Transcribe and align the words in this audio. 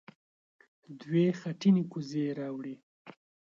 دوې 1.01 1.25
خټينې 1.39 1.83
کوزې 1.91 2.21
يې 2.27 2.31
راوړې. 2.39 2.75